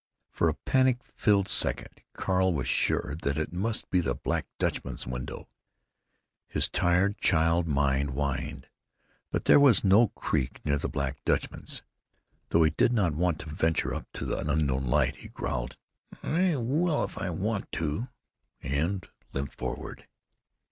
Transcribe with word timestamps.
For 0.31 0.49
a 0.49 0.55
panic 0.55 1.03
filled 1.15 1.47
second 1.47 2.01
Carl 2.13 2.55
was 2.55 2.67
sure 2.67 3.15
that 3.21 3.37
it 3.37 3.53
must 3.53 3.91
be 3.91 4.01
the 4.01 4.15
Black 4.15 4.47
Dutchman's 4.57 5.05
window. 5.05 5.47
His 6.47 6.67
tired 6.67 7.19
child 7.19 7.67
mind 7.67 8.09
whined. 8.09 8.67
But 9.29 9.45
there 9.45 9.59
was 9.59 9.83
no 9.83 10.07
creek 10.07 10.59
near 10.65 10.79
the 10.79 10.89
Black 10.89 11.23
Dutchman's. 11.23 11.83
Though 12.49 12.63
he 12.63 12.71
did 12.71 12.93
not 12.93 13.13
want 13.13 13.37
to 13.41 13.49
venture 13.53 13.93
up 13.93 14.07
to 14.13 14.25
the 14.25 14.39
unknown 14.39 14.87
light, 14.87 15.17
he 15.17 15.27
growled, 15.27 15.77
"I 16.23 16.55
will 16.55 17.03
if 17.03 17.19
I 17.19 17.29
want 17.29 17.71
to!" 17.73 18.07
and 18.63 19.07
limped 19.35 19.53
forward. 19.53 20.07